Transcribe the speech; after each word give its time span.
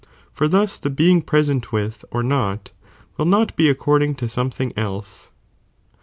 budi 0.01 0.07
for 0.33 0.47
thus 0.47 0.79
the 0.79 0.89
being 0.89 1.21
present 1.21 1.71
with 1.71 2.03
or 2.09 2.23
not, 2.23 2.71
will 3.17 3.25
not 3.25 3.55
be 3.55 3.65
'^"■ 3.65 3.69
according 3.69 4.15
to 4.15 4.27
something 4.27 4.73
else. 4.75 5.29